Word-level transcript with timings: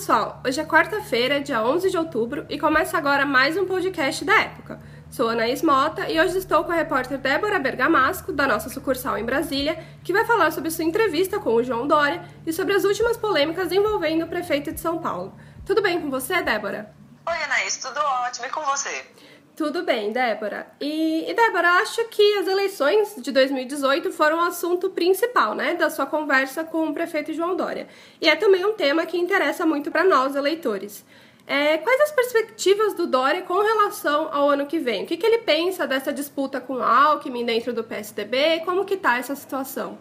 pessoal! 0.00 0.40
Hoje 0.46 0.58
é 0.58 0.64
quarta-feira, 0.64 1.42
dia 1.42 1.62
11 1.62 1.90
de 1.90 1.98
outubro, 1.98 2.46
e 2.48 2.58
começa 2.58 2.96
agora 2.96 3.26
mais 3.26 3.54
um 3.58 3.66
podcast 3.66 4.24
da 4.24 4.34
época. 4.40 4.80
Sou 5.10 5.28
Anaís 5.28 5.60
Mota 5.60 6.08
e 6.08 6.18
hoje 6.18 6.38
estou 6.38 6.64
com 6.64 6.72
a 6.72 6.74
repórter 6.74 7.18
Débora 7.18 7.58
Bergamasco, 7.58 8.32
da 8.32 8.46
nossa 8.46 8.70
sucursal 8.70 9.18
em 9.18 9.26
Brasília, 9.26 9.78
que 10.02 10.10
vai 10.10 10.24
falar 10.24 10.52
sobre 10.52 10.70
sua 10.70 10.86
entrevista 10.86 11.38
com 11.38 11.52
o 11.52 11.62
João 11.62 11.86
Dória 11.86 12.24
e 12.46 12.52
sobre 12.52 12.72
as 12.72 12.84
últimas 12.84 13.18
polêmicas 13.18 13.70
envolvendo 13.72 14.24
o 14.24 14.26
prefeito 14.26 14.72
de 14.72 14.80
São 14.80 14.96
Paulo. 14.96 15.34
Tudo 15.66 15.82
bem 15.82 16.00
com 16.00 16.08
você, 16.08 16.40
Débora? 16.40 16.94
Oi, 17.28 17.42
Anaís, 17.44 17.76
tudo 17.76 18.00
ótimo. 18.00 18.46
E 18.46 18.48
com 18.48 18.62
você? 18.62 19.04
Tudo 19.60 19.82
bem, 19.82 20.10
Débora. 20.10 20.66
E, 20.80 21.30
e 21.30 21.34
Débora, 21.34 21.68
acho 21.82 22.02
que 22.08 22.38
as 22.38 22.46
eleições 22.46 23.14
de 23.18 23.30
2018 23.30 24.10
foram 24.10 24.38
o 24.38 24.46
assunto 24.46 24.88
principal, 24.88 25.54
né, 25.54 25.74
da 25.74 25.90
sua 25.90 26.06
conversa 26.06 26.64
com 26.64 26.88
o 26.88 26.94
prefeito 26.94 27.34
João 27.34 27.54
Dória. 27.54 27.86
E 28.22 28.26
é 28.26 28.34
também 28.36 28.64
um 28.64 28.72
tema 28.72 29.04
que 29.04 29.18
interessa 29.18 29.66
muito 29.66 29.90
para 29.90 30.02
nós, 30.02 30.34
eleitores. 30.34 31.04
É, 31.46 31.76
quais 31.76 32.00
as 32.00 32.10
perspectivas 32.10 32.94
do 32.94 33.06
Dória 33.06 33.42
com 33.42 33.60
relação 33.60 34.30
ao 34.32 34.48
ano 34.48 34.64
que 34.64 34.78
vem? 34.78 35.04
O 35.04 35.06
que, 35.06 35.18
que 35.18 35.26
ele 35.26 35.40
pensa 35.40 35.86
dessa 35.86 36.10
disputa 36.10 36.58
com 36.58 36.76
o 36.76 36.82
Alckmin 36.82 37.44
dentro 37.44 37.74
do 37.74 37.84
PSDB? 37.84 38.62
Como 38.64 38.86
que 38.86 38.94
está 38.94 39.18
essa 39.18 39.36
situação? 39.36 39.98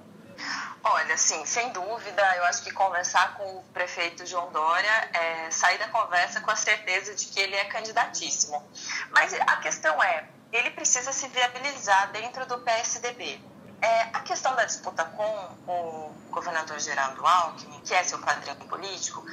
Olha, 0.84 1.18
sim, 1.18 1.46
sem 1.46 1.70
dúvida, 1.72 2.36
eu 2.38 2.46
acho 2.46 2.64
que 2.64 2.72
conversar 2.72 3.36
com 3.36 3.58
o 3.58 3.64
prefeito 3.74 4.26
João 4.26 4.50
Dória 4.52 5.10
é 5.14 5.52
sair 5.52 5.78
da 5.78 5.90
conversa 5.90 6.40
com 6.40 6.52
a 6.52 6.56
certeza 6.56 7.14
de 7.14 7.26
que 7.26 7.40
ele 7.40 7.56
é 7.56 7.66
candidatíssimo. 7.66 8.64
Mas 9.12 9.34
a 9.34 9.58
questão 9.58 10.02
é, 10.02 10.28
ele 10.54 10.72
precisa 10.72 11.12
se 11.12 11.28
viabilizar 11.28 12.12
dentro 12.12 12.46
do 12.46 12.60
PSDB. 12.60 13.42
É, 13.82 14.02
a 14.14 14.22
questão 14.22 14.56
da 14.56 14.66
disputa 14.66 15.04
com 15.06 15.56
o 15.68 16.14
governador 16.32 16.80
Geraldo 16.80 17.26
Alckmin, 17.26 17.82
que 17.82 17.94
é 17.94 18.04
seu 18.04 18.20
padrão 18.20 18.56
político, 18.56 19.24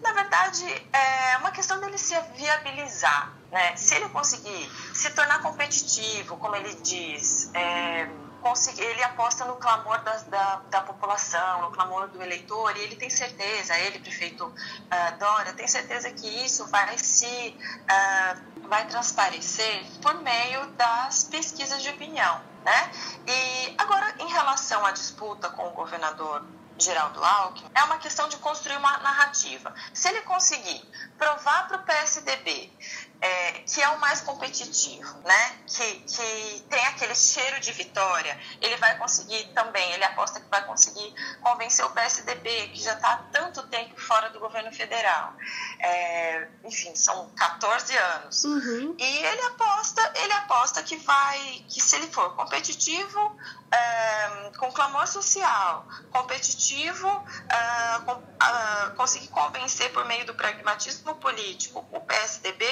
na 0.00 0.12
verdade 0.12 0.64
é 0.92 1.36
uma 1.38 1.52
questão 1.52 1.80
dele 1.80 1.98
se 1.98 2.18
viabilizar. 2.36 3.32
Né? 3.50 3.76
Se 3.76 3.94
ele 3.94 4.08
conseguir 4.08 4.70
se 4.94 5.10
tornar 5.10 5.40
competitivo, 5.42 6.36
como 6.36 6.54
ele 6.56 6.74
diz, 6.76 7.50
é, 7.54 8.08
conseguir, 8.40 8.82
ele 8.82 9.02
aposta 9.02 9.44
no 9.44 9.56
clamor 9.56 9.98
da, 10.02 10.16
da, 10.16 10.56
da, 10.70 10.80
população, 10.80 11.62
no 11.62 11.70
clamor 11.70 12.08
do 12.08 12.22
eleitor, 12.22 12.76
e 12.76 12.80
ele 12.80 12.96
tem 12.96 13.08
certeza, 13.10 13.78
ele, 13.78 13.98
prefeito 13.98 14.46
uh, 14.46 15.18
Dória, 15.18 15.52
tem 15.52 15.68
certeza 15.68 16.10
que 16.10 16.26
isso 16.44 16.66
vai 16.66 16.98
se 16.98 17.56
uh, 17.66 18.68
vai 18.68 18.86
transparecer 18.86 19.84
por 20.00 20.14
meio 20.22 20.66
das 20.72 21.24
pesquisas 21.24 21.82
de 21.82 21.90
opinião, 21.90 22.40
né? 22.64 22.90
E 23.26 23.74
agora, 23.78 24.14
em 24.18 24.28
relação 24.28 24.84
à 24.86 24.92
disputa 24.92 25.48
com 25.50 25.68
o 25.68 25.70
governador 25.70 26.44
Geraldo 26.78 27.22
Alckmin, 27.22 27.70
é 27.74 27.82
uma 27.84 27.98
questão 27.98 28.28
de 28.28 28.36
construir 28.38 28.76
uma 28.76 28.98
narrativa. 28.98 29.74
Se 29.92 30.08
ele 30.08 30.22
conseguir 30.22 30.82
provar 31.18 31.68
para 31.68 31.76
o 31.78 31.82
PSDB 31.82 32.72
é, 33.20 33.52
que 33.66 33.82
é 33.82 33.88
o 33.90 34.00
mais 34.00 34.20
competitivo, 34.22 35.18
né? 35.24 35.58
Que, 35.66 35.94
que 36.00 36.64
tem 36.70 36.86
aquele 36.86 37.14
cheiro 37.14 37.60
de 37.60 37.70
vitória, 37.72 38.38
ele 38.60 38.76
vai 38.76 38.96
conseguir 38.96 39.44
também, 39.54 39.92
ele 39.92 40.04
aposta 40.04 40.40
que 40.40 40.48
vai 40.48 40.64
conseguir 40.64 41.14
convencer 41.42 41.84
o 41.84 41.90
PSDB, 41.90 42.68
que 42.68 42.82
já 42.82 42.94
está 42.94 43.12
há 43.12 43.16
tanto 43.30 43.66
tempo 43.68 44.00
fora 44.00 44.30
do 44.30 44.40
governo 44.40 44.72
federal. 44.72 45.34
É, 45.78 46.48
enfim, 46.64 46.94
são 46.96 47.30
14 47.36 47.96
anos. 47.96 48.44
Uhum. 48.44 48.96
E 48.98 49.18
ele 49.18 49.42
aposta, 49.42 50.12
ele 50.16 50.32
aposta 50.32 50.82
que 50.82 50.96
vai, 50.96 51.64
que 51.68 51.80
se 51.80 51.96
ele 51.96 52.06
for 52.08 52.34
competitivo, 52.34 53.36
é, 53.70 54.50
com 54.56 54.72
clamor 54.72 55.06
social, 55.06 55.86
competitivo, 56.10 57.08
é, 57.48 57.98
com, 58.00 58.12
é, 58.12 58.90
conseguir 58.96 59.28
convencer 59.28 59.92
por 59.92 60.06
meio 60.06 60.24
do 60.24 60.34
pragmatismo 60.34 61.14
político 61.16 61.86
o 61.92 62.00
PSDB, 62.00 62.64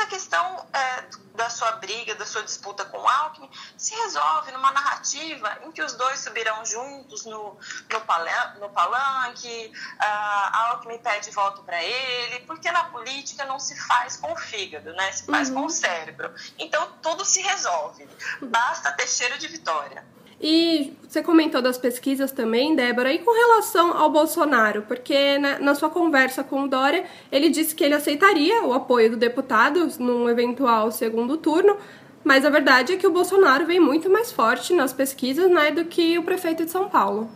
essa 0.00 0.06
questão 0.06 0.66
é, 0.72 1.04
da 1.34 1.50
sua 1.50 1.72
briga, 1.72 2.14
da 2.14 2.24
sua 2.24 2.42
disputa 2.42 2.84
com 2.86 2.98
o 2.98 3.08
Alckmin, 3.08 3.50
se 3.76 3.94
resolve 3.94 4.50
numa 4.52 4.72
narrativa 4.72 5.58
em 5.64 5.72
que 5.72 5.82
os 5.82 5.92
dois 5.92 6.20
subirão 6.20 6.64
juntos 6.64 7.26
no, 7.26 7.58
no, 7.90 8.00
palan 8.02 8.54
no 8.58 8.70
palanque, 8.70 9.72
a 9.98 10.68
Alckmin 10.68 10.98
pede 10.98 11.30
voto 11.30 11.62
para 11.62 11.82
ele, 11.82 12.40
porque 12.40 12.70
na 12.70 12.84
política 12.84 13.44
não 13.44 13.58
se 13.58 13.78
faz 13.86 14.16
com 14.16 14.32
o 14.32 14.36
fígado, 14.36 14.92
né? 14.94 15.12
se 15.12 15.26
faz 15.26 15.48
uhum. 15.48 15.56
com 15.56 15.66
o 15.66 15.70
cérebro. 15.70 16.32
Então 16.58 16.92
tudo 17.02 17.24
se 17.24 17.42
resolve, 17.42 18.08
basta 18.42 18.92
ter 18.92 19.06
cheiro 19.06 19.38
de 19.38 19.48
vitória. 19.48 20.04
E 20.40 20.94
você 21.06 21.22
comentou 21.22 21.60
das 21.60 21.76
pesquisas 21.76 22.32
também, 22.32 22.74
Débora, 22.74 23.12
e 23.12 23.18
com 23.18 23.30
relação 23.30 23.94
ao 23.94 24.10
Bolsonaro, 24.10 24.82
porque 24.88 25.36
na, 25.38 25.58
na, 25.58 25.74
sua 25.74 25.90
conversa 25.90 26.42
com 26.42 26.62
o 26.62 26.68
Dória, 26.68 27.04
ele 27.30 27.50
disse 27.50 27.74
que 27.74 27.84
ele 27.84 27.94
aceitaria 27.94 28.62
o 28.64 28.72
apoio 28.72 29.10
do 29.10 29.16
deputado 29.18 29.86
num 29.98 30.30
eventual 30.30 30.90
segundo 30.90 31.36
turno, 31.36 31.76
mas 32.24 32.44
a 32.46 32.50
verdade 32.50 32.94
é 32.94 32.96
que 32.96 33.06
o 33.06 33.12
Bolsonaro 33.12 33.66
vem 33.66 33.78
muito 33.78 34.08
mais 34.08 34.32
forte 34.32 34.72
nas 34.72 34.94
pesquisas 34.94 35.50
né, 35.50 35.72
do 35.72 35.84
que 35.84 36.16
o 36.18 36.22
prefeito 36.22 36.64
de 36.64 36.70
São 36.70 36.88
Paulo. 36.88 37.28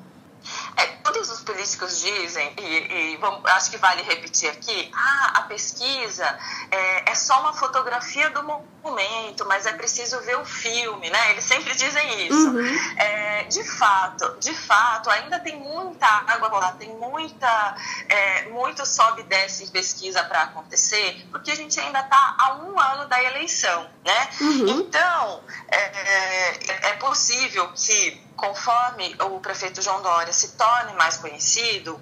É, 0.76 0.86
todos 1.04 1.30
os 1.30 1.40
políticos 1.40 2.00
dizem, 2.00 2.52
e, 2.58 3.12
e 3.12 3.16
vamos, 3.18 3.44
acho 3.46 3.70
que 3.70 3.76
vale 3.76 4.02
repetir 4.02 4.50
aqui, 4.50 4.90
ah, 4.94 5.32
a 5.36 5.42
pesquisa 5.42 6.26
é, 6.70 7.10
é, 7.10 7.14
só 7.14 7.40
uma 7.40 7.52
fotografia 7.52 8.30
do 8.30 8.42
momento, 8.42 9.44
mas 9.46 9.66
é 9.66 9.72
preciso 9.72 10.20
ver 10.20 10.36
o 10.38 10.44
filme, 10.44 11.08
né? 11.10 11.30
Eles 11.30 11.44
sempre 11.44 11.74
dizem 11.74 12.26
isso. 12.26 12.48
Uhum. 12.48 12.78
É, 12.96 13.44
de 13.44 13.62
fato, 13.64 14.36
de 14.40 14.52
fato, 14.54 15.10
ainda 15.10 15.38
tem 15.38 15.56
muita 15.56 16.06
água 16.06 16.48
lá, 16.48 16.72
tem 16.72 16.88
muita, 16.96 17.76
é, 18.08 18.48
muito 18.48 18.84
sobe 18.84 19.20
e 19.20 19.24
desce 19.24 19.64
em 19.64 19.68
pesquisa 19.68 20.24
para 20.24 20.42
acontecer, 20.42 21.26
porque 21.30 21.50
a 21.50 21.56
gente 21.56 21.78
ainda 21.78 22.00
está 22.00 22.34
a 22.38 22.54
um 22.54 22.78
ano 22.78 23.06
da 23.06 23.22
eleição, 23.22 23.88
né? 24.04 24.28
Uhum. 24.40 24.80
Então, 24.80 25.44
é, 25.68 25.78
é, 25.78 26.88
é 26.88 26.92
possível 26.94 27.70
que 27.74 28.23
conforme 28.36 29.16
o 29.20 29.40
prefeito 29.40 29.80
João 29.80 30.02
Dória 30.02 30.32
se 30.32 30.52
torne 30.56 30.92
mais 30.94 31.16
conhecido, 31.16 32.00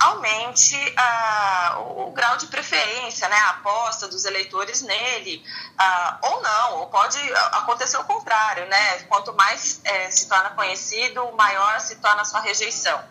aumente 0.00 0.76
ah, 0.96 1.76
o, 1.78 2.10
grau 2.12 2.36
de 2.36 2.46
preferência, 2.46 3.28
né, 3.28 3.36
a 3.36 3.50
aposta 3.50 4.08
dos 4.08 4.24
eleitores 4.24 4.82
nele, 4.82 5.44
ah, 5.78 6.18
ou 6.22 6.42
não, 6.42 6.78
ou 6.80 6.86
pode 6.88 7.18
acontecer 7.52 7.96
o 7.98 8.04
contrário, 8.04 8.66
né, 8.66 8.98
quanto 9.04 9.32
mais 9.34 9.80
é, 9.84 10.10
se 10.10 10.28
torna 10.28 10.50
conhecido, 10.50 11.32
maior 11.32 11.80
se 11.80 11.96
torna 11.96 12.22
a 12.22 12.24
sua 12.24 12.40
rejeição. 12.40 13.02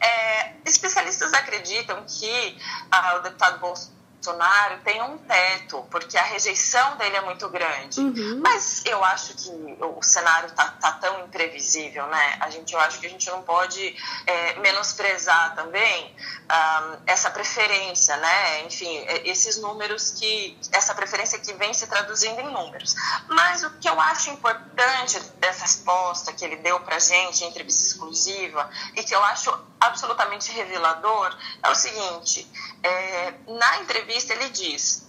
É, 0.00 0.52
especialistas 0.64 1.32
acreditam 1.32 2.04
que 2.06 2.58
ah, 2.90 3.16
o 3.16 3.20
deputado 3.20 3.58
Bolsonaro 3.58 3.97
Bolsonaro 4.28 4.78
tem 4.84 5.00
um 5.02 5.16
teto, 5.16 5.86
porque 5.90 6.18
a 6.18 6.22
rejeição 6.22 6.96
dele 6.96 7.16
é 7.16 7.20
muito 7.22 7.48
grande. 7.48 8.00
Uhum. 8.00 8.40
Mas 8.42 8.82
eu 8.84 9.02
acho 9.04 9.34
que 9.34 9.50
o 9.80 10.02
cenário 10.02 10.50
tá, 10.52 10.66
tá, 10.80 10.92
tão 10.92 11.24
imprevisível, 11.24 12.06
né? 12.08 12.36
A 12.40 12.50
gente, 12.50 12.74
eu 12.74 12.80
acho 12.80 13.00
que 13.00 13.06
a 13.06 13.10
gente 13.10 13.26
não 13.30 13.42
pode 13.42 13.96
é, 14.26 14.58
menosprezar 14.60 15.54
também 15.54 16.14
um, 16.44 16.98
essa 17.06 17.30
preferência, 17.30 18.16
né? 18.18 18.66
Enfim, 18.66 18.98
é, 18.98 19.28
esses 19.28 19.56
números 19.58 20.10
que. 20.10 20.58
essa 20.72 20.94
preferência 20.94 21.38
que 21.38 21.54
vem 21.54 21.72
se 21.72 21.86
traduzindo 21.86 22.40
em 22.40 22.52
números. 22.52 22.94
Mas 23.28 23.62
o 23.62 23.70
que 23.78 23.88
eu 23.88 23.98
acho 23.98 24.30
importante 24.30 25.18
dessa 25.38 25.62
resposta 25.62 26.32
que 26.32 26.44
ele 26.44 26.56
deu 26.56 26.80
pra 26.80 26.98
gente, 26.98 27.44
em 27.44 27.48
entrevista 27.48 27.86
exclusiva, 27.86 28.68
e 28.94 29.02
que 29.02 29.14
eu 29.14 29.24
acho 29.24 29.50
absolutamente 29.80 30.50
revelador, 30.52 31.36
é 31.62 31.70
o 31.70 31.74
seguinte: 31.74 32.50
é, 32.82 33.34
na 33.46 33.78
entrevista 33.78 34.32
ele 34.32 34.50
diz: 34.50 35.08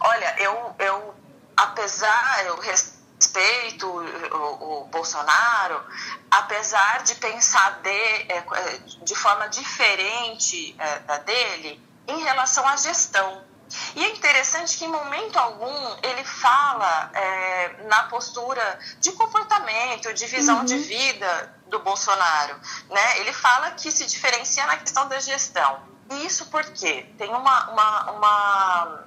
Olha, 0.00 0.36
eu, 0.38 0.74
eu 0.78 1.14
apesar, 1.56 2.46
eu 2.46 2.58
respeito 2.60 3.86
o, 3.86 4.82
o 4.82 4.84
Bolsonaro, 4.86 5.82
apesar 6.30 7.02
de 7.02 7.14
pensar 7.16 7.80
de, 7.82 7.90
é, 7.90 8.44
de 9.02 9.14
forma 9.14 9.48
diferente 9.48 10.74
é, 10.78 10.98
da 11.00 11.18
dele 11.18 11.80
em 12.08 12.22
relação 12.22 12.66
à 12.66 12.76
gestão. 12.76 13.51
E 13.94 14.04
é 14.04 14.10
interessante 14.10 14.76
que 14.76 14.84
em 14.84 14.88
momento 14.88 15.36
algum 15.38 15.96
ele 16.02 16.24
fala 16.24 17.10
é, 17.14 17.84
na 17.84 18.04
postura 18.04 18.78
de 19.00 19.12
comportamento, 19.12 20.12
de 20.12 20.26
visão 20.26 20.58
uhum. 20.58 20.64
de 20.64 20.78
vida 20.78 21.54
do 21.66 21.78
Bolsonaro. 21.78 22.54
Né? 22.90 23.20
Ele 23.20 23.32
fala 23.32 23.70
que 23.72 23.90
se 23.90 24.06
diferencia 24.06 24.66
na 24.66 24.76
questão 24.76 25.08
da 25.08 25.18
gestão. 25.20 25.80
Isso 26.24 26.46
porque 26.46 27.04
tem 27.16 27.30
uma, 27.30 27.70
uma, 27.70 28.10
uma, 28.10 29.04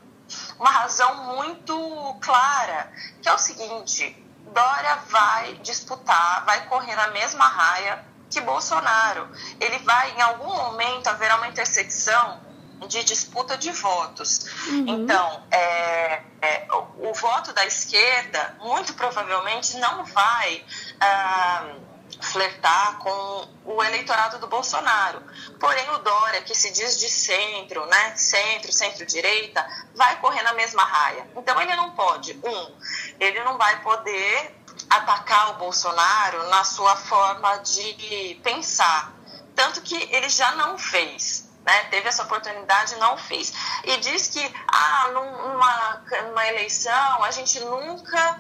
uma 0.60 0.70
razão 0.72 1.36
muito 1.36 2.18
clara, 2.22 2.92
que 3.22 3.30
é 3.30 3.34
o 3.34 3.38
seguinte: 3.38 4.26
Dória 4.54 4.96
vai 5.10 5.54
disputar, 5.56 6.46
vai 6.46 6.66
correr 6.68 6.96
na 6.96 7.10
mesma 7.10 7.48
raia 7.48 8.04
que 8.30 8.42
Bolsonaro. 8.42 9.30
Ele 9.60 9.78
vai, 9.80 10.12
em 10.12 10.22
algum 10.22 10.54
momento, 10.56 11.08
haverá 11.08 11.36
uma 11.38 11.48
intersecção 11.48 12.42
de 12.88 13.04
disputa 13.04 13.58
de 13.58 13.72
votos. 13.72 14.46
Uhum. 14.68 14.86
Então, 14.88 15.44
é, 15.52 16.22
é, 16.42 16.68
o, 16.72 17.10
o, 17.10 17.14
voto 17.14 17.54
da 17.54 17.66
esquerda, 17.66 18.58
muito 18.60 18.94
provavelmente, 18.94 19.78
não 19.78 20.06
vai. 20.06 20.64
Ah, 21.00 21.76
flertar 22.22 22.98
com 23.00 23.48
o 23.66 23.84
eleitorado 23.84 24.40
do 24.40 24.48
Bolsonaro. 24.48 25.22
Porém, 25.60 25.90
o 25.92 25.98
Dória, 26.00 26.42
que 26.42 26.56
se 26.56 26.72
diz 26.72 27.00
de 27.00 27.10
centro, 27.10 27.86
né, 27.88 28.16
centro, 28.16 28.72
centro-direita, 28.72 29.66
vai 29.96 30.20
correr 30.20 30.44
na 30.44 30.54
mesma 30.54 30.84
raia. 30.84 31.28
Então, 31.36 31.60
ele 31.62 31.76
não 31.76 31.92
pode, 31.92 32.40
um, 32.44 32.76
ele 33.20 33.44
não 33.44 33.58
vai 33.58 33.82
poder 33.82 34.56
atacar 34.90 35.52
o 35.52 35.54
Bolsonaro 35.56 36.48
na 36.50 36.64
sua 36.64 36.96
forma 36.96 37.58
de 37.58 38.40
pensar. 38.44 39.14
Tanto 39.56 39.82
que 39.82 39.96
ele 40.14 40.30
já 40.30 40.52
não 40.54 40.78
fez. 40.78 41.45
Né, 41.66 41.84
teve 41.86 42.08
essa 42.08 42.24
oportunidade 42.24 42.94
e 42.94 42.98
não 43.00 43.18
fez. 43.18 43.52
E 43.84 43.98
diz 43.98 44.28
que 44.28 44.56
ah, 44.68 45.10
numa, 45.12 46.04
numa 46.28 46.48
eleição 46.48 47.24
a 47.24 47.32
gente 47.32 47.60
nunca 47.62 48.40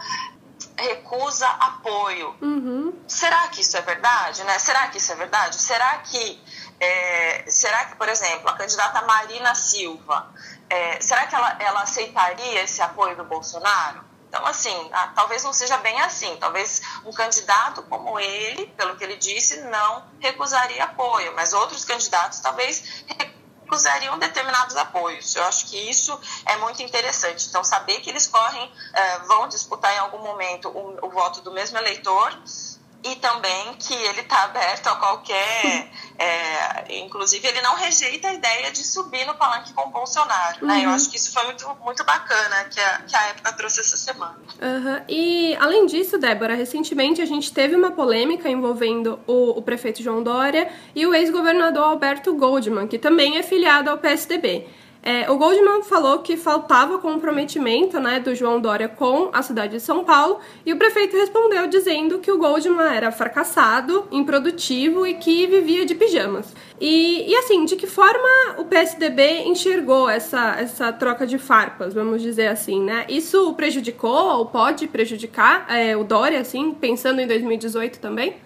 recusa 0.77 1.47
apoio. 1.47 2.35
Uhum. 2.41 2.93
Será 3.07 3.47
que 3.47 3.61
isso 3.61 3.75
é 3.77 3.81
verdade? 3.81 4.43
Né? 4.43 4.59
Será 4.59 4.87
que 4.89 4.97
isso 4.97 5.11
é 5.11 5.15
verdade? 5.15 5.55
Será 5.55 5.97
que, 5.99 6.43
é, 6.79 7.45
será 7.47 7.85
que 7.85 7.95
por 7.95 8.07
exemplo, 8.09 8.49
a 8.49 8.53
candidata 8.53 9.01
Marina 9.03 9.55
Silva, 9.55 10.31
é, 10.69 10.99
será 11.01 11.25
que 11.27 11.35
ela, 11.35 11.57
ela 11.59 11.81
aceitaria 11.81 12.63
esse 12.63 12.81
apoio 12.81 13.15
do 13.15 13.23
Bolsonaro? 13.23 14.03
Então, 14.35 14.45
assim, 14.47 14.89
ah, 14.91 15.13
talvez 15.15 15.45
não 15.45 15.53
seja 15.53 15.77
bem 15.77 15.97
assim. 16.01 16.35
Talvez 16.35 16.81
um 17.05 17.13
candidato 17.13 17.81
como 17.83 18.19
ele, 18.19 18.67
pelo 18.75 18.97
que 18.97 19.03
ele 19.05 19.15
disse, 19.15 19.61
não 19.61 20.05
recusaria 20.19 20.83
apoio, 20.83 21.33
mas 21.33 21.53
outros 21.53 21.85
candidatos 21.85 22.39
talvez 22.41 22.83
recusariam 23.61 24.19
determinados 24.19 24.75
apoios. 24.75 25.33
Eu 25.37 25.43
acho 25.45 25.67
que 25.67 25.77
isso 25.89 26.19
é 26.45 26.57
muito 26.57 26.83
interessante. 26.83 27.47
Então, 27.47 27.63
saber 27.63 28.01
que 28.01 28.09
eles 28.09 28.27
correm, 28.27 28.67
uh, 28.67 29.27
vão 29.27 29.47
disputar 29.47 29.93
em 29.95 29.99
algum 29.99 30.19
momento 30.19 30.67
o, 30.67 31.07
o 31.07 31.09
voto 31.09 31.39
do 31.39 31.53
mesmo 31.53 31.77
eleitor 31.77 32.37
e 33.03 33.15
também 33.17 33.73
que 33.79 33.93
ele 33.93 34.21
está 34.21 34.43
aberto 34.43 34.87
a 34.87 34.95
qualquer. 34.95 35.89
É, 36.17 37.01
inclusive, 37.01 37.45
ele 37.45 37.59
não 37.59 37.75
rejeita 37.75 38.29
a 38.29 38.33
ideia 38.33 38.71
de 38.71 38.81
subir 38.85 39.25
no 39.27 39.33
palanque 39.33 39.73
com 39.73 39.81
o 39.81 39.91
Bolsonaro. 39.91 40.61
Uhum. 40.61 40.67
Né? 40.69 40.85
Eu 40.85 40.87
uhum. 40.87 40.95
acho 40.95 41.09
que 41.09 41.17
isso 41.17 41.33
foi 41.33 41.43
muito, 41.43 41.67
muito 41.83 42.05
bacana 42.05 42.63
que 42.71 42.79
a, 42.79 43.01
que 43.01 43.13
a 43.13 43.23
época 43.27 43.51
trouxe 43.51 43.81
essa 43.81 43.97
semana. 43.97 44.37
Uhum. 44.61 45.03
E, 45.09 45.57
além 45.59 45.85
disso, 45.87 46.17
Débora, 46.17 46.55
recentemente 46.55 47.21
a 47.21 47.25
gente 47.25 47.51
teve 47.51 47.75
uma 47.75 47.91
polêmica 47.91 48.47
envolvendo 48.47 49.19
o, 49.27 49.59
o 49.59 49.61
prefeito 49.61 50.01
João 50.01 50.23
Dória 50.23 50.71
e 50.95 51.05
o 51.05 51.13
ex-governador 51.13 51.83
Alberto 51.83 52.33
Goldman, 52.33 52.87
que 52.87 52.97
também 52.97 53.37
é 53.37 53.43
filiado 53.43 53.89
ao 53.89 53.97
PSDB. 53.97 54.69
É, 55.05 55.29
o 55.29 55.37
Goldman 55.37 55.83
falou 55.83 56.17
que 56.19 56.35
faltava 56.35 56.97
comprometimento 56.97 57.99
né, 57.99 58.19
do 58.19 58.33
João 58.33 58.59
Dória 58.59 58.89
com 58.89 59.29
a 59.31 59.43
cidade 59.43 59.73
de 59.73 59.79
São 59.79 60.03
Paulo 60.03 60.39
e 60.65 60.73
o 60.73 60.77
prefeito 60.77 61.15
respondeu 61.15 61.67
dizendo 61.67 62.17
que 62.17 62.31
o 62.31 62.39
Goldman 62.39 62.91
era 62.91 63.11
fracassado, 63.11 64.07
improdutivo 64.11 65.05
e 65.05 65.13
que 65.13 65.45
vivia 65.45 65.85
de 65.85 65.93
pijamas. 65.93 66.51
E, 66.81 67.31
e 67.31 67.35
assim, 67.35 67.65
de 67.65 67.75
que 67.75 67.85
forma 67.85 68.57
o 68.57 68.65
PSDB 68.65 69.43
enxergou 69.43 70.09
essa, 70.09 70.55
essa 70.59 70.91
troca 70.91 71.27
de 71.27 71.37
farpas, 71.37 71.93
vamos 71.93 72.23
dizer 72.23 72.47
assim, 72.47 72.81
né? 72.81 73.05
Isso 73.07 73.53
prejudicou 73.53 74.39
ou 74.39 74.47
pode 74.47 74.87
prejudicar 74.87 75.67
é, 75.69 75.95
o 75.95 76.03
Dória, 76.03 76.39
assim, 76.39 76.71
pensando 76.71 77.21
em 77.21 77.27
2018 77.27 77.99
também? 77.99 78.37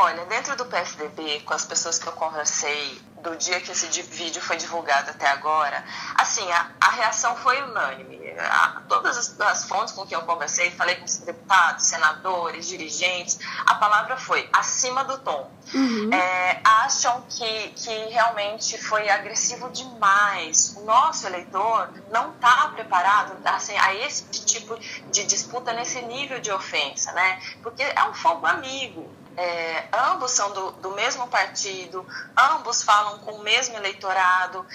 Olha, 0.00 0.24
dentro 0.26 0.54
do 0.54 0.64
PSDB, 0.64 1.40
com 1.40 1.52
as 1.52 1.64
pessoas 1.64 1.98
que 1.98 2.06
eu 2.06 2.12
conversei 2.12 3.02
do 3.20 3.34
dia 3.34 3.60
que 3.60 3.72
esse 3.72 4.00
vídeo 4.00 4.40
foi 4.40 4.56
divulgado 4.56 5.10
até 5.10 5.26
agora, 5.26 5.84
assim, 6.14 6.48
a, 6.52 6.70
a 6.80 6.90
reação 6.90 7.34
foi 7.34 7.60
unânime. 7.62 8.16
A, 8.38 8.82
todas 8.88 9.18
as, 9.18 9.40
as, 9.40 9.64
fontes 9.64 9.92
com 9.92 10.06
quem 10.06 10.16
eu 10.16 10.22
conversei, 10.22 10.70
falei 10.70 10.94
com 10.94 11.04
deputados, 11.24 11.86
senadores, 11.86 12.68
dirigentes, 12.68 13.40
a 13.66 13.74
palavra 13.74 14.16
foi 14.16 14.48
acima 14.52 15.02
do 15.02 15.18
tom. 15.18 15.50
Uhum. 15.74 16.14
É, 16.14 16.60
acham 16.62 17.20
que, 17.28 17.68
que 17.70 17.90
realmente 17.90 18.78
foi 18.80 19.10
agressivo 19.10 19.68
demais. 19.70 20.76
O 20.76 20.84
nosso 20.84 21.26
eleitor 21.26 21.90
não 22.12 22.34
está 22.34 22.68
preparado 22.68 23.36
assim, 23.46 23.76
a 23.76 23.92
esse 23.96 24.22
tipo 24.44 24.78
de 25.10 25.24
disputa 25.24 25.72
nesse 25.72 26.00
nível 26.02 26.38
de 26.38 26.52
ofensa, 26.52 27.10
né? 27.10 27.42
Porque 27.64 27.82
é 27.82 28.04
um 28.04 28.14
fogo 28.14 28.46
amigo 28.46 29.18
é, 29.38 29.88
ambos 30.10 30.32
são 30.32 30.52
do, 30.52 30.72
do 30.72 30.90
mesmo 30.92 31.28
partido, 31.28 32.04
ambos 32.36 32.82
falam 32.82 33.18
com 33.20 33.32
o 33.32 33.42
mesmo 33.42 33.76
eleitorado, 33.76 34.66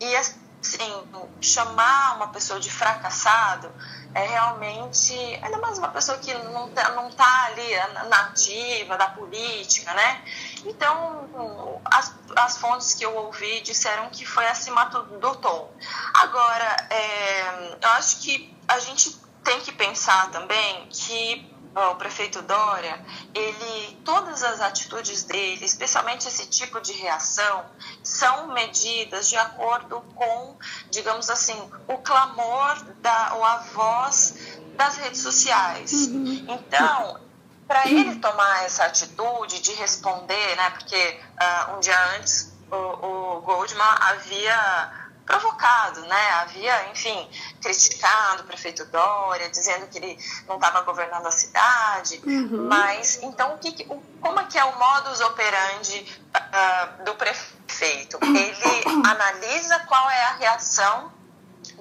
e 0.00 0.16
assim, 0.16 1.04
chamar 1.40 2.16
uma 2.16 2.28
pessoa 2.28 2.60
de 2.60 2.70
fracassado 2.70 3.70
é 4.14 4.24
realmente, 4.24 5.12
ainda 5.42 5.58
mais 5.58 5.76
uma 5.76 5.88
pessoa 5.88 6.16
que 6.18 6.32
não 6.32 6.68
está 6.68 6.90
não 6.90 7.10
tá 7.10 7.46
ali 7.46 8.08
nativa 8.08 8.96
da 8.96 9.08
política, 9.08 9.92
né? 9.92 10.24
Então, 10.64 11.80
as, 11.84 12.14
as 12.36 12.56
fontes 12.56 12.94
que 12.94 13.04
eu 13.04 13.14
ouvi 13.16 13.60
disseram 13.62 14.08
que 14.10 14.24
foi 14.24 14.46
acima 14.46 14.84
do 14.84 15.34
tom. 15.36 15.68
Agora, 16.14 16.86
é, 16.88 17.76
eu 17.82 17.88
acho 17.90 18.20
que 18.20 18.56
a 18.68 18.78
gente 18.78 19.16
tem 19.42 19.60
que 19.60 19.72
pensar 19.72 20.30
também 20.30 20.86
que 20.88 21.53
o 21.74 21.94
prefeito 21.96 22.40
Dória, 22.42 23.04
ele, 23.34 23.98
todas 24.04 24.42
as 24.42 24.60
atitudes 24.60 25.24
dele, 25.24 25.64
especialmente 25.64 26.28
esse 26.28 26.46
tipo 26.46 26.80
de 26.80 26.92
reação, 26.92 27.64
são 28.02 28.48
medidas 28.48 29.28
de 29.28 29.36
acordo 29.36 30.00
com, 30.14 30.56
digamos 30.90 31.28
assim, 31.28 31.58
o 31.88 31.98
clamor 31.98 32.82
da, 33.00 33.34
ou 33.34 33.44
a 33.44 33.56
voz 33.58 34.36
das 34.76 34.96
redes 34.96 35.20
sociais. 35.20 35.92
Uhum. 36.08 36.46
Então, 36.48 37.20
para 37.66 37.88
ele 37.88 38.16
tomar 38.16 38.64
essa 38.64 38.84
atitude 38.84 39.60
de 39.60 39.72
responder, 39.72 40.56
né, 40.56 40.70
porque 40.70 41.20
uh, 41.40 41.76
um 41.76 41.80
dia 41.80 41.98
antes 42.16 42.52
o, 42.70 43.36
o 43.36 43.40
Goldman 43.40 43.96
havia 44.00 45.03
provocado, 45.24 46.00
né? 46.02 46.30
Havia, 46.42 46.90
enfim, 46.90 47.28
criticado 47.60 48.42
o 48.42 48.46
prefeito 48.46 48.84
Dória, 48.86 49.48
dizendo 49.48 49.86
que 49.88 49.98
ele 49.98 50.18
não 50.46 50.56
estava 50.56 50.82
governando 50.82 51.26
a 51.26 51.30
cidade. 51.30 52.20
Uhum. 52.24 52.68
Mas, 52.68 53.22
então, 53.22 53.54
o 53.54 53.58
que, 53.58 53.84
como 54.20 54.40
é 54.40 54.44
que 54.44 54.58
é 54.58 54.64
o 54.64 54.78
modus 54.78 55.20
operandi 55.20 56.20
uh, 56.36 57.04
do 57.04 57.14
prefeito? 57.14 58.18
Ele 58.22 59.06
analisa 59.06 59.78
qual 59.80 60.10
é 60.10 60.24
a 60.24 60.32
reação 60.34 61.12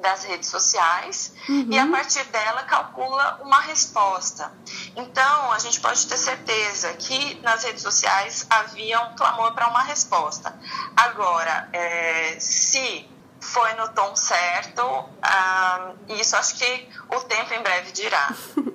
das 0.01 0.23
redes 0.23 0.49
sociais 0.49 1.33
uhum. 1.47 1.67
e 1.69 1.77
a 1.77 1.87
partir 1.87 2.23
dela 2.25 2.63
calcula 2.63 3.39
uma 3.43 3.61
resposta. 3.61 4.51
Então, 4.95 5.51
a 5.51 5.59
gente 5.59 5.79
pode 5.79 6.05
ter 6.07 6.17
certeza 6.17 6.93
que 6.93 7.39
nas 7.41 7.63
redes 7.63 7.81
sociais 7.81 8.45
havia 8.49 9.01
um 9.01 9.15
clamor 9.15 9.53
para 9.53 9.67
uma 9.67 9.83
resposta. 9.83 10.57
Agora, 10.95 11.69
é, 11.71 12.37
se 12.39 13.09
foi 13.43 13.73
no 13.73 13.89
tom 13.89 14.15
certo. 14.15 14.81
Um, 14.81 16.15
isso 16.15 16.35
acho 16.35 16.55
que 16.55 16.87
o 17.09 17.19
tempo 17.21 17.53
em 17.53 17.61
breve 17.61 17.91
dirá. 17.91 18.33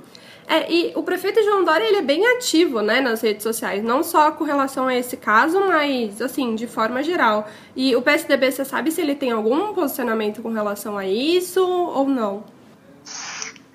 É, 0.50 0.72
e 0.72 0.94
o 0.96 1.02
prefeito 1.02 1.42
João 1.44 1.62
Dória, 1.62 1.84
ele 1.84 1.98
é 1.98 2.02
bem 2.02 2.26
ativo, 2.26 2.80
né, 2.80 3.02
nas 3.02 3.20
redes 3.20 3.42
sociais, 3.42 3.84
não 3.84 4.02
só 4.02 4.30
com 4.30 4.44
relação 4.44 4.86
a 4.86 4.94
esse 4.94 5.14
caso, 5.14 5.60
mas, 5.68 6.22
assim, 6.22 6.54
de 6.54 6.66
forma 6.66 7.02
geral. 7.02 7.46
E 7.76 7.94
o 7.94 8.00
PSDB, 8.00 8.50
você 8.50 8.64
sabe 8.64 8.90
se 8.90 9.02
ele 9.02 9.14
tem 9.14 9.30
algum 9.30 9.74
posicionamento 9.74 10.40
com 10.40 10.50
relação 10.50 10.96
a 10.96 11.04
isso 11.04 11.62
ou 11.62 12.08
não? 12.08 12.44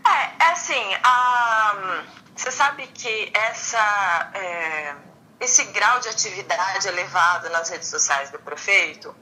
É, 0.04 0.46
é 0.46 0.52
assim, 0.52 0.84
você 2.36 2.50
sabe 2.50 2.88
que 2.88 3.32
essa... 3.36 4.32
É 4.34 4.96
esse 5.44 5.66
grau 5.66 6.00
de 6.00 6.08
atividade 6.08 6.88
elevado 6.88 7.50
nas 7.50 7.70
redes 7.70 7.90
sociais 7.90 8.30
do 8.32 8.40
prefeito, 8.40 9.14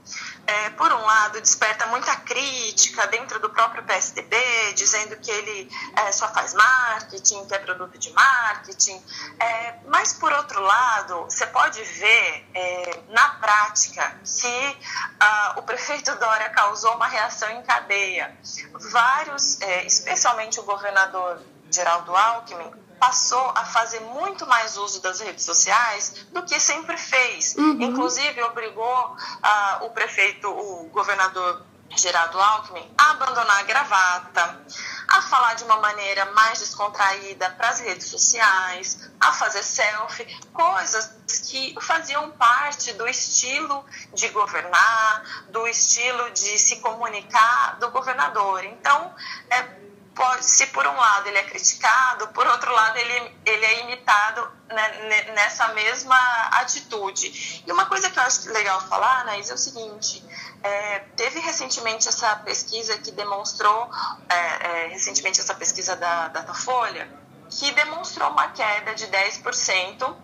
é, 0.47 0.69
por 0.71 0.91
um 0.91 1.01
lado, 1.01 1.39
desperta 1.39 1.85
muita 1.87 2.15
crítica 2.17 3.07
dentro 3.07 3.39
do 3.39 3.49
próprio 3.49 3.83
PSDB, 3.83 4.35
dizendo 4.75 5.15
que 5.17 5.31
ele 5.31 5.69
é, 5.95 6.11
só 6.11 6.27
faz 6.29 6.53
marketing, 6.53 7.45
que 7.45 7.53
é 7.53 7.59
produto 7.59 7.97
de 7.97 8.11
marketing. 8.11 9.01
É, 9.39 9.75
mas, 9.87 10.13
por 10.13 10.31
outro 10.33 10.61
lado, 10.61 11.23
você 11.23 11.45
pode 11.47 11.81
ver 11.83 12.47
é, 12.53 12.99
na 13.09 13.29
prática 13.35 14.19
que 14.23 14.77
ah, 15.19 15.55
o 15.57 15.61
prefeito 15.61 16.13
Dória 16.15 16.49
causou 16.49 16.95
uma 16.95 17.07
reação 17.07 17.49
em 17.51 17.61
cadeia. 17.63 18.35
Vários, 18.73 19.61
é, 19.61 19.85
especialmente 19.85 20.59
o 20.59 20.63
governador 20.63 21.41
Geraldo 21.69 22.15
Alckmin, 22.15 22.80
passou 23.01 23.51
a 23.55 23.65
fazer 23.65 23.99
muito 24.01 24.45
mais 24.45 24.77
uso 24.77 25.01
das 25.01 25.19
redes 25.19 25.43
sociais 25.43 26.27
do 26.31 26.43
que 26.43 26.59
sempre 26.59 26.95
fez. 26.95 27.55
Uhum. 27.55 27.81
Inclusive, 27.81 28.43
obrigou 28.43 29.15
uh, 29.17 29.85
o 29.85 29.89
prefeito, 29.89 30.47
o 30.47 30.87
governador 30.89 31.65
Geraldo 31.97 32.39
Alckmin, 32.39 32.87
a 32.95 33.09
abandonar 33.09 33.59
a 33.59 33.63
gravata, 33.63 34.61
a 35.07 35.21
falar 35.23 35.55
de 35.55 35.63
uma 35.63 35.77
maneira 35.77 36.25
mais 36.33 36.59
descontraída 36.59 37.49
para 37.49 37.69
as 37.69 37.79
redes 37.79 38.05
sociais, 38.05 39.09
a 39.19 39.33
fazer 39.33 39.63
selfie, 39.63 40.27
coisas 40.53 41.11
que 41.49 41.75
faziam 41.81 42.29
parte 42.31 42.93
do 42.93 43.07
estilo 43.07 43.83
de 44.13 44.29
governar, 44.29 45.23
do 45.49 45.67
estilo 45.67 46.29
de 46.29 46.59
se 46.59 46.77
comunicar 46.77 47.79
do 47.79 47.89
governador. 47.89 48.63
Então, 48.63 49.13
é 49.49 49.90
pode, 50.21 50.45
se 50.45 50.67
por 50.67 50.85
um 50.85 50.95
lado 50.95 51.27
ele 51.27 51.39
é 51.39 51.43
criticado, 51.43 52.27
por 52.27 52.45
outro 52.45 52.71
lado 52.71 52.95
ele, 52.95 53.35
ele 53.43 53.65
é 53.65 53.79
imitado 53.81 54.47
né, 54.69 55.31
nessa 55.33 55.69
mesma 55.69 56.15
atitude. 56.51 57.63
E 57.65 57.71
uma 57.71 57.87
coisa 57.87 58.07
que 58.07 58.19
eu 58.19 58.23
acho 58.23 58.47
legal 58.51 58.79
falar, 58.81 59.21
Anaís, 59.21 59.49
é 59.49 59.53
o 59.55 59.57
seguinte: 59.57 60.23
é, 60.61 60.99
teve 61.17 61.39
recentemente 61.39 62.07
essa 62.07 62.35
pesquisa 62.35 62.99
que 62.99 63.11
demonstrou, 63.11 63.89
é, 64.29 64.35
é, 64.35 64.87
recentemente 64.89 65.41
essa 65.41 65.55
pesquisa 65.55 65.95
da 65.95 66.27
Datafolha, 66.27 67.09
que 67.49 67.71
demonstrou 67.71 68.29
uma 68.29 68.49
queda 68.49 68.93
de 68.93 69.07
10% 69.07 70.15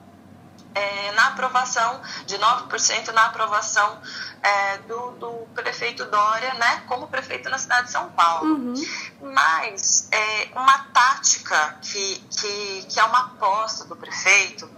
é, 0.73 1.11
na 1.13 1.27
aprovação, 1.27 2.01
de 2.25 2.37
9% 2.37 3.11
na 3.11 3.25
aprovação 3.25 3.99
é, 4.41 4.77
do, 4.79 5.11
do, 5.11 5.47
prefeito 5.55 6.05
Dória, 6.05 6.53
né, 6.53 6.83
como 6.87 7.07
prefeito 7.07 7.49
na 7.49 7.57
cidade 7.57 7.87
de 7.87 7.91
São 7.91 8.09
Paulo. 8.11 8.53
Uhum. 8.53 8.73
Mas 9.21 10.07
é, 10.11 10.49
uma 10.55 10.77
tática 10.93 11.77
que, 11.81 12.23
que, 12.29 12.85
que 12.89 12.99
é 12.99 13.03
uma 13.03 13.25
aposta 13.25 13.85
do 13.85 13.95
prefeito 13.95 14.69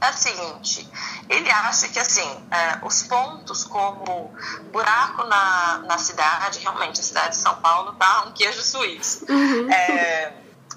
é 0.00 0.06
a 0.06 0.12
seguinte: 0.12 0.88
ele 1.28 1.50
acha 1.50 1.88
que 1.88 1.98
assim 1.98 2.46
é, 2.50 2.78
os 2.84 3.02
pontos 3.04 3.64
como 3.64 4.34
buraco 4.70 5.24
na, 5.24 5.78
na 5.86 5.98
cidade, 5.98 6.58
realmente 6.60 7.00
a 7.00 7.02
cidade 7.02 7.30
de 7.30 7.36
São 7.36 7.56
Paulo 7.56 7.92
tá 7.94 8.24
um 8.26 8.32
queijo 8.32 8.62
suíço. 8.62 9.24
Uhum. 9.28 9.70
É, 9.70 10.32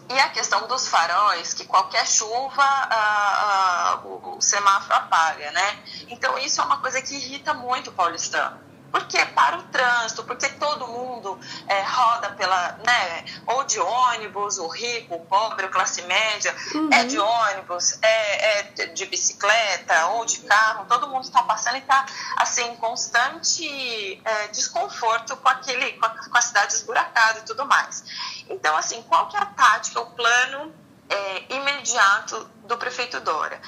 e 0.09 0.19
a 0.19 0.29
questão 0.29 0.67
dos 0.67 0.87
faróis, 0.87 1.53
que 1.53 1.65
qualquer 1.65 2.05
chuva 2.07 2.63
ah, 2.63 2.89
ah, 2.91 4.01
o, 4.03 4.37
o 4.37 4.41
semáforo 4.41 4.95
apaga, 4.95 5.51
né? 5.51 5.83
Então 6.09 6.37
isso 6.39 6.59
é 6.59 6.63
uma 6.63 6.77
coisa 6.77 7.01
que 7.01 7.15
irrita 7.15 7.53
muito 7.53 7.91
o 7.91 7.93
paulistano 7.93 8.68
porque 8.91 9.23
para 9.27 9.57
o 9.57 9.63
trânsito, 9.63 10.23
porque 10.23 10.49
todo 10.49 10.87
mundo 10.87 11.39
é, 11.67 11.81
roda 11.81 12.31
pela, 12.31 12.79
né, 12.85 13.25
ou 13.47 13.63
de 13.63 13.79
ônibus, 13.79 14.57
o 14.57 14.67
rico, 14.67 15.15
o 15.15 15.25
pobre, 15.25 15.65
o 15.65 15.69
classe 15.69 16.01
média, 16.03 16.55
uhum. 16.73 16.89
é 16.91 17.03
de 17.05 17.19
ônibus, 17.19 17.97
é, 18.01 18.59
é, 18.59 18.63
de 18.87 19.05
bicicleta 19.05 20.07
ou 20.07 20.25
de 20.25 20.39
carro, 20.39 20.85
todo 20.87 21.07
mundo 21.07 21.23
está 21.23 21.43
passando 21.43 21.75
e 21.75 21.79
está 21.79 22.05
assim, 22.37 22.63
em 22.63 22.75
constante 22.75 24.21
é, 24.23 24.47
desconforto 24.47 25.35
com 25.37 25.49
aquele, 25.49 25.93
com 25.93 26.05
a, 26.05 26.09
com 26.09 26.37
a 26.37 26.41
cidade 26.41 26.73
esburacada 26.73 27.39
e 27.39 27.41
tudo 27.43 27.65
mais. 27.65 28.03
Então, 28.49 28.75
assim, 28.75 29.01
qual 29.03 29.27
que 29.27 29.37
é 29.37 29.39
a 29.39 29.45
tática, 29.45 29.99
o 30.01 30.07
plano 30.11 30.73
é, 31.09 31.55
imediato 31.55 32.49
do 32.65 32.77
prefeito 32.77 33.19
Dora. 33.19 33.59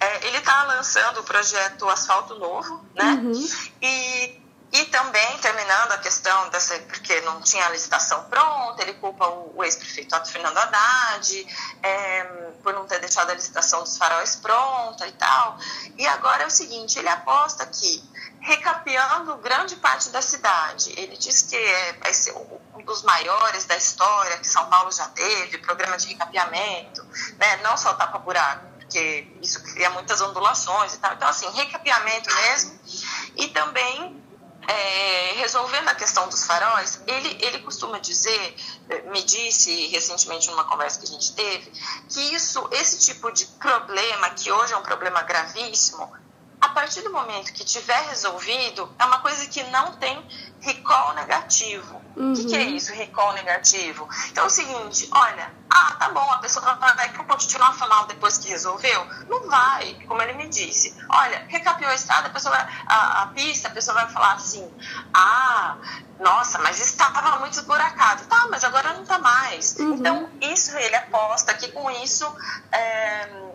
É, 0.00 0.26
ele 0.26 0.38
está 0.38 0.64
lançando 0.64 1.20
o 1.20 1.22
projeto 1.22 1.88
Asfalto 1.88 2.34
Novo, 2.34 2.84
né? 2.94 3.20
Uhum. 3.22 3.48
E 3.80 4.40
e 4.70 4.84
também, 4.86 5.38
terminando 5.38 5.92
a 5.92 5.98
questão 5.98 6.50
dessa, 6.50 6.78
porque 6.80 7.20
não 7.22 7.40
tinha 7.40 7.64
a 7.66 7.70
licitação 7.70 8.24
pronta, 8.24 8.82
ele 8.82 8.94
culpa 8.94 9.26
o, 9.26 9.56
o 9.56 9.64
ex-prefeito 9.64 10.14
Fernando 10.26 10.58
Haddad 10.58 11.46
é, 11.82 12.24
por 12.62 12.74
não 12.74 12.86
ter 12.86 12.98
deixado 12.98 13.30
a 13.30 13.34
licitação 13.34 13.82
dos 13.82 13.96
faróis 13.96 14.36
pronta 14.36 15.06
e 15.06 15.12
tal. 15.12 15.58
E 15.96 16.06
agora 16.06 16.42
é 16.42 16.46
o 16.46 16.50
seguinte, 16.50 16.98
ele 16.98 17.08
aposta 17.08 17.64
que, 17.64 18.04
recapeando 18.40 19.36
grande 19.38 19.74
parte 19.76 20.10
da 20.10 20.20
cidade, 20.20 20.92
ele 20.98 21.16
diz 21.16 21.42
que 21.42 21.56
é, 21.56 21.92
vai 21.94 22.12
ser 22.12 22.32
um 22.34 22.82
dos 22.84 23.02
maiores 23.02 23.64
da 23.64 23.76
história 23.76 24.36
que 24.38 24.46
São 24.46 24.66
Paulo 24.68 24.92
já 24.92 25.06
teve, 25.08 25.58
programa 25.58 25.96
de 25.96 26.08
recapeamento, 26.08 27.02
né, 27.38 27.56
não 27.62 27.76
só 27.76 27.94
tapa-buraco, 27.94 28.66
porque 28.78 29.26
isso 29.40 29.62
cria 29.62 29.88
muitas 29.90 30.20
ondulações 30.20 30.94
e 30.94 30.98
tal. 30.98 31.14
Então, 31.14 31.28
assim, 31.28 31.48
recapeamento 31.52 32.34
mesmo, 32.34 32.78
e 33.34 33.48
também 33.48 34.27
é, 34.68 35.32
resolvendo 35.36 35.88
a 35.88 35.94
questão 35.94 36.28
dos 36.28 36.44
faróis, 36.44 37.00
ele, 37.06 37.38
ele 37.40 37.60
costuma 37.60 37.98
dizer, 37.98 38.54
me 39.10 39.22
disse 39.22 39.86
recentemente 39.86 40.50
numa 40.50 40.64
conversa 40.64 41.00
que 41.00 41.06
a 41.06 41.08
gente 41.08 41.32
teve, 41.32 41.72
que 42.10 42.20
isso, 42.34 42.68
esse 42.72 42.98
tipo 42.98 43.32
de 43.32 43.46
problema, 43.46 44.30
que 44.30 44.52
hoje 44.52 44.74
é 44.74 44.76
um 44.76 44.82
problema 44.82 45.22
gravíssimo, 45.22 46.12
a 46.60 46.68
partir 46.70 47.00
do 47.02 47.10
momento 47.10 47.52
que 47.52 47.64
tiver 47.64 48.00
resolvido, 48.08 48.92
é 48.98 49.04
uma 49.06 49.20
coisa 49.20 49.46
que 49.46 49.62
não 49.64 49.96
tem 49.96 50.22
recall 50.60 51.14
negativo. 51.14 52.02
Uhum. 52.18 52.32
O 52.32 52.36
que, 52.36 52.44
que, 52.46 52.56
é 52.56 52.60
uhum. 52.60 52.76
isso, 52.76 52.92
recall 52.92 53.32
negativo? 53.34 54.08
Então 54.30 54.44
é 54.44 54.46
o 54.46 54.50
seguinte, 54.50 55.08
olha, 55.12 55.52
ah, 55.70 55.94
tá 55.98 56.08
bom, 56.10 56.32
a 56.32 56.38
pessoa 56.38 56.74
vai 56.74 57.12
continuar 57.12 57.72
falando 57.74 58.08
depois 58.08 58.38
que 58.38 58.48
resolveu? 58.48 59.06
Não 59.28 59.48
vai, 59.48 59.94
como 60.06 60.20
ele 60.20 60.32
me 60.32 60.48
disse. 60.48 60.96
Olha, 61.08 61.44
recapeou 61.48 61.90
a 61.90 61.94
estrada, 61.94 62.26
a 62.26 62.30
pessoa 62.30 62.54
vai, 62.56 62.66
a, 62.86 63.22
a 63.22 63.26
pista, 63.28 63.68
a 63.68 63.70
pessoa 63.70 63.94
vai 63.94 64.08
falar 64.08 64.32
assim, 64.32 64.68
ah, 65.14 65.76
nossa, 66.18 66.58
mas 66.58 66.80
estava 66.80 67.38
muito 67.38 67.54
esburacado. 67.54 68.24
Tá, 68.24 68.48
mas 68.50 68.64
agora 68.64 68.94
não 68.94 69.04
tá 69.04 69.18
mais. 69.18 69.76
Uhum. 69.76 69.94
Então, 69.94 70.28
isso 70.40 70.76
ele 70.76 70.96
aposta 70.96 71.54
que 71.54 71.70
com 71.70 71.88
isso... 71.90 72.26
É, 72.72 73.47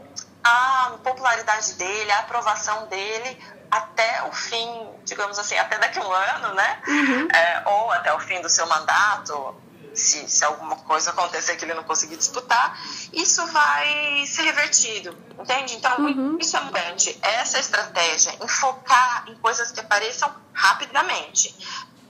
a 0.43 0.97
popularidade 1.03 1.73
dele, 1.75 2.11
a 2.11 2.19
aprovação 2.19 2.87
dele 2.87 3.39
até 3.71 4.23
o 4.27 4.31
fim, 4.31 4.87
digamos 5.03 5.39
assim, 5.39 5.57
até 5.57 5.79
daqui 5.79 5.97
a 5.97 6.07
um 6.07 6.11
ano, 6.11 6.53
né? 6.53 6.81
Uhum. 6.87 7.27
É, 7.33 7.63
ou 7.65 7.91
até 7.91 8.13
o 8.13 8.19
fim 8.19 8.39
do 8.41 8.49
seu 8.49 8.67
mandato, 8.67 9.55
se, 9.93 10.27
se 10.27 10.43
alguma 10.43 10.75
coisa 10.77 11.11
acontecer 11.11 11.55
que 11.55 11.65
ele 11.65 11.73
não 11.73 11.83
conseguir 11.83 12.17
disputar, 12.17 12.79
isso 13.11 13.45
vai 13.47 14.25
ser 14.25 14.43
revertido, 14.43 15.17
entende? 15.39 15.75
Então, 15.75 15.97
uhum. 15.99 16.37
isso 16.39 16.57
é 16.57 16.61
importante. 16.61 17.19
Essa 17.21 17.59
estratégia, 17.59 18.35
enfocar 18.43 19.25
em 19.27 19.35
coisas 19.35 19.71
que 19.71 19.79
apareçam 19.79 20.31
rapidamente 20.53 21.55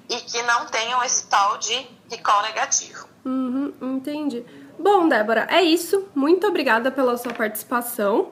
e 0.09 0.17
que 0.21 0.41
não 0.43 0.65
tenham 0.65 1.03
esse 1.03 1.27
tal 1.27 1.57
de 1.57 1.87
recall 2.09 2.41
negativo. 2.43 3.07
Uhum, 3.25 3.73
entendi. 3.81 4.45
Bom, 4.77 5.07
Débora, 5.07 5.47
é 5.49 5.61
isso. 5.61 6.07
Muito 6.13 6.47
obrigada 6.47 6.91
pela 6.91 7.17
sua 7.17 7.33
participação. 7.33 8.31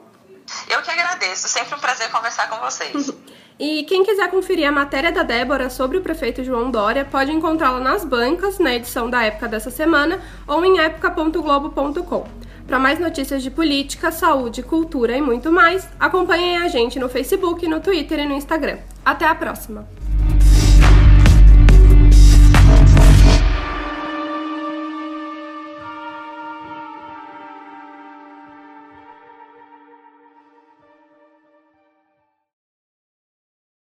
Eu 0.69 0.81
que 0.81 0.91
agradeço. 0.91 1.48
Sempre 1.48 1.75
um 1.75 1.79
prazer 1.79 2.10
conversar 2.12 2.50
com 2.50 2.57
vocês. 2.57 3.12
E 3.63 3.83
quem 3.83 4.03
quiser 4.03 4.27
conferir 4.31 4.67
a 4.67 4.71
matéria 4.71 5.12
da 5.12 5.21
Débora 5.21 5.69
sobre 5.69 5.95
o 5.95 6.01
prefeito 6.01 6.43
João 6.43 6.71
Dória 6.71 7.05
pode 7.05 7.31
encontrá-la 7.31 7.79
nas 7.79 8.03
bancas, 8.03 8.57
na 8.57 8.74
edição 8.74 9.07
da 9.07 9.24
época 9.24 9.48
dessa 9.48 9.69
semana, 9.69 10.19
ou 10.48 10.65
em 10.65 10.79
época.globo.com. 10.79 12.27
Para 12.65 12.79
mais 12.79 12.98
notícias 12.98 13.43
de 13.43 13.51
política, 13.51 14.12
saúde, 14.12 14.63
cultura 14.63 15.15
e 15.15 15.21
muito 15.21 15.51
mais, 15.51 15.88
acompanhem 16.00 16.57
a 16.57 16.67
gente 16.69 16.98
no 16.98 17.07
Facebook, 17.07 17.67
no 17.67 17.79
Twitter 17.79 18.21
e 18.21 18.25
no 18.25 18.33
Instagram. 18.33 18.79
Até 19.05 19.27
a 19.27 19.36
próxima! 19.36 20.00